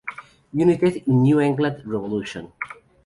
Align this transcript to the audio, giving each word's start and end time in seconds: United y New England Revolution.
United 0.51 1.03
y 1.05 1.13
New 1.13 1.39
England 1.39 1.83
Revolution. 1.85 2.51